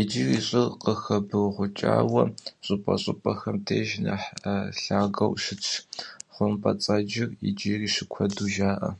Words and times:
Иджыри 0.00 0.38
щӀыр 0.46 0.68
къыхэбыргъукӀауэ, 0.82 2.22
щӀыпӀэщӀыпӀэхэм 2.64 3.56
деж 3.66 3.88
нэхъ 4.04 4.28
лъагэу 4.80 5.34
щытщ, 5.42 5.70
хъумпӀэцӀэджыр 6.34 7.30
иджыри 7.48 7.88
щыкуэду 7.94 8.48
жаӀэ. 8.54 8.90